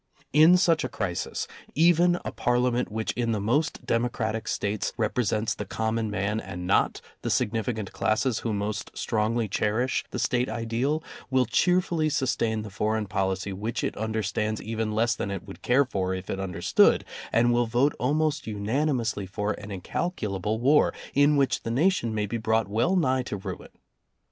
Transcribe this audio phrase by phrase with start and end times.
[0.33, 5.63] In such a crisis, even a Parliament which in the most democratic States represents the
[5.63, 11.45] common man and not the significant classes who most strongly cherish the State ideal, will
[11.45, 16.15] cheerfully sustain the foreign policy which it understands even less than it would care for
[16.15, 21.69] if it understood, and will vote almost unanimously for an incalculable war, in which the
[21.69, 23.69] nation may be brought well nigh to ruin.